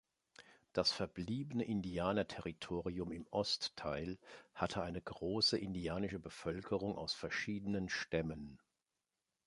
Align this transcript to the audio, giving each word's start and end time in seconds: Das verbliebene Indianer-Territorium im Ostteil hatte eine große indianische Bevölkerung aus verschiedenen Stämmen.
Das 0.73 0.91
verbliebene 0.91 1.63
Indianer-Territorium 1.63 3.11
im 3.11 3.27
Ostteil 3.27 4.17
hatte 4.55 4.81
eine 4.81 4.99
große 4.99 5.59
indianische 5.59 6.17
Bevölkerung 6.17 6.97
aus 6.97 7.13
verschiedenen 7.13 7.87
Stämmen. 7.87 8.59